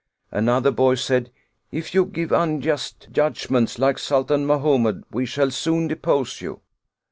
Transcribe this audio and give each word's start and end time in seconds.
Another 0.31 0.71
boy 0.71 0.95
said:" 0.95 1.29
If 1.71 1.93
you 1.93 2.05
give 2.05 2.31
unjust 2.31 3.09
judgments 3.11 3.77
like 3.77 3.99
Sultan 3.99 4.47
Mahomed 4.47 5.03
we 5.11 5.27
shall 5.27 5.51
soon 5.51 5.87
depose 5.87 6.41
you." 6.41 6.61